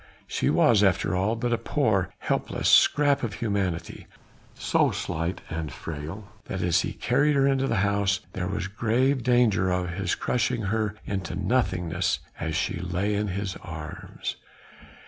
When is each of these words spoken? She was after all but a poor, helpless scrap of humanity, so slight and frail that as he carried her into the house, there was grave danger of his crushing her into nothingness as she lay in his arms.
She 0.25 0.49
was 0.49 0.81
after 0.81 1.15
all 1.15 1.35
but 1.35 1.53
a 1.53 1.59
poor, 1.59 2.09
helpless 2.17 2.67
scrap 2.67 3.21
of 3.21 3.35
humanity, 3.35 4.07
so 4.55 4.89
slight 4.89 5.41
and 5.47 5.71
frail 5.71 6.27
that 6.45 6.63
as 6.63 6.81
he 6.81 6.91
carried 6.93 7.35
her 7.35 7.45
into 7.47 7.67
the 7.67 7.75
house, 7.85 8.19
there 8.33 8.47
was 8.47 8.67
grave 8.67 9.21
danger 9.21 9.69
of 9.69 9.91
his 9.91 10.15
crushing 10.15 10.63
her 10.63 10.95
into 11.05 11.35
nothingness 11.35 12.17
as 12.39 12.55
she 12.55 12.79
lay 12.79 13.13
in 13.13 13.27
his 13.27 13.55
arms. 13.57 14.37